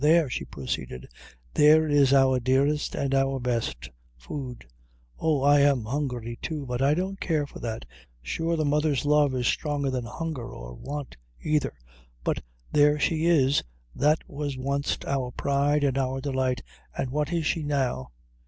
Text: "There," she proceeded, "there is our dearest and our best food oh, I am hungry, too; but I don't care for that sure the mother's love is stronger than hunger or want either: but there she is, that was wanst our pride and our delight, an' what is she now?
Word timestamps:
"There," 0.03 0.31
she 0.31 0.45
proceeded, 0.45 1.09
"there 1.53 1.87
is 1.87 2.11
our 2.11 2.39
dearest 2.39 2.95
and 2.95 3.13
our 3.13 3.39
best 3.39 3.91
food 4.17 4.65
oh, 5.19 5.43
I 5.43 5.59
am 5.59 5.83
hungry, 5.85 6.39
too; 6.41 6.65
but 6.65 6.81
I 6.81 6.95
don't 6.95 7.19
care 7.19 7.45
for 7.45 7.59
that 7.59 7.85
sure 8.19 8.55
the 8.57 8.65
mother's 8.65 9.05
love 9.05 9.35
is 9.35 9.45
stronger 9.45 9.91
than 9.91 10.05
hunger 10.05 10.51
or 10.51 10.73
want 10.73 11.17
either: 11.43 11.75
but 12.23 12.41
there 12.71 12.97
she 12.97 13.27
is, 13.27 13.63
that 13.93 14.27
was 14.27 14.57
wanst 14.57 15.05
our 15.05 15.29
pride 15.29 15.83
and 15.83 15.99
our 15.99 16.19
delight, 16.19 16.63
an' 16.97 17.11
what 17.11 17.31
is 17.31 17.45
she 17.45 17.61
now? 17.61 18.07